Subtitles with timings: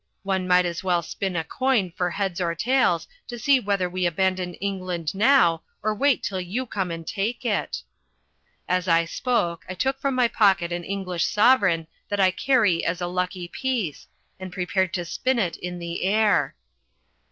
[0.23, 4.07] One might as well spin a coin for heads or tails to see whether we
[4.07, 7.83] abandon England now or wait till you come and take it."
[8.67, 12.99] As I spoke, I took from my pocket an English sovereign that I carry as
[12.99, 14.07] a lucky piece,
[14.39, 16.55] and prepared to spin it in the air.